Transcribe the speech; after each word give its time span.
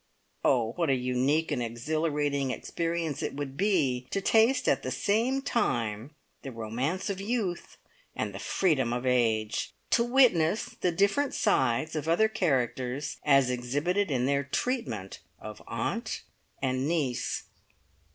oh, 0.43 0.71
what 0.77 0.89
a 0.89 0.95
unique 0.95 1.51
and 1.51 1.61
exhilarating 1.61 2.49
experience 2.49 3.21
it 3.21 3.35
would 3.35 3.55
be 3.55 4.07
to 4.09 4.19
taste 4.19 4.67
at 4.67 4.81
the 4.81 4.89
same 4.89 5.43
time 5.43 6.15
the 6.41 6.51
romance 6.51 7.07
of 7.07 7.21
youth 7.21 7.77
and 8.15 8.33
the 8.33 8.39
freedom 8.39 8.93
of 8.93 9.05
age, 9.05 9.75
to 9.91 10.03
witness 10.03 10.65
the 10.81 10.91
different 10.91 11.35
sides 11.35 11.95
of 11.95 12.07
other 12.07 12.27
characters 12.27 13.17
as 13.23 13.51
exhibited 13.51 14.09
in 14.09 14.25
their 14.25 14.43
treatment 14.43 15.19
of 15.39 15.61
aunt 15.67 16.23
and 16.63 16.87
niece. 16.87 17.43